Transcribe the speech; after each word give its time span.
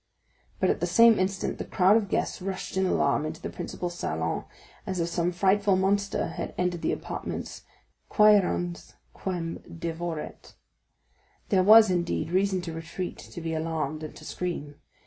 But 0.59 0.71
at 0.71 0.79
the 0.79 0.87
same 0.87 1.19
instant 1.19 1.59
the 1.59 1.63
crowd 1.63 1.95
of 1.95 2.09
guests 2.09 2.41
rushed 2.41 2.75
in 2.75 2.87
alarm 2.87 3.23
into 3.23 3.39
the 3.39 3.51
principal 3.51 3.91
salon 3.91 4.45
as 4.87 4.99
if 4.99 5.09
some 5.09 5.31
frightful 5.31 5.75
monster 5.75 6.29
had 6.29 6.55
entered 6.57 6.81
the 6.81 6.91
apartments, 6.91 7.61
quærens 8.09 8.95
quem 9.13 9.59
devoret. 9.69 10.55
There 11.49 11.61
was, 11.61 11.91
indeed, 11.91 12.31
reason 12.31 12.61
to 12.61 12.73
retreat, 12.73 13.19
to 13.19 13.41
be 13.41 13.53
alarmed, 13.53 14.01
and 14.01 14.15
to 14.15 14.25
scream. 14.25 14.79